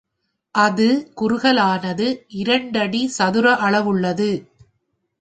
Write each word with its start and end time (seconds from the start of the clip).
அது 0.55 0.87
குறுகலானது 1.13 2.07
இரண்டடி 2.41 3.01
சதுர 3.19 3.55
அளவுள்ளது. 3.61 4.31